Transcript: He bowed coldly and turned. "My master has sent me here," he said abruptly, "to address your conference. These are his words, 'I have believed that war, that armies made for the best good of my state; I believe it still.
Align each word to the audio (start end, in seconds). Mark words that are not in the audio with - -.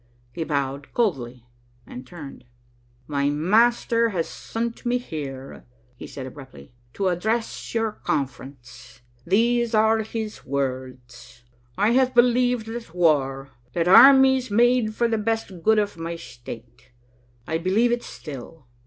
He 0.31 0.43
bowed 0.43 0.95
coldly 0.95 1.45
and 1.85 2.07
turned. 2.07 2.43
"My 3.05 3.29
master 3.29 4.09
has 4.09 4.27
sent 4.27 4.83
me 4.83 4.97
here," 4.97 5.63
he 5.95 6.07
said 6.07 6.25
abruptly, 6.25 6.73
"to 6.95 7.09
address 7.09 7.71
your 7.75 7.91
conference. 7.91 9.01
These 9.27 9.75
are 9.75 9.99
his 9.99 10.43
words, 10.43 11.43
'I 11.77 11.91
have 11.91 12.15
believed 12.15 12.65
that 12.73 12.95
war, 12.95 13.51
that 13.73 13.87
armies 13.87 14.49
made 14.49 14.95
for 14.95 15.07
the 15.07 15.19
best 15.19 15.61
good 15.61 15.77
of 15.77 15.97
my 15.97 16.15
state; 16.15 16.89
I 17.45 17.59
believe 17.59 17.91
it 17.91 18.01
still. 18.01 18.65